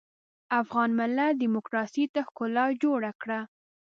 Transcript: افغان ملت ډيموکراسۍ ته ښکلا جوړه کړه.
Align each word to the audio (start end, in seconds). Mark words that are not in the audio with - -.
افغان 0.61 0.89
ملت 0.99 1.33
ډيموکراسۍ 1.41 2.05
ته 2.13 2.19
ښکلا 2.27 2.65
جوړه 2.83 3.11
کړه. 3.21 3.39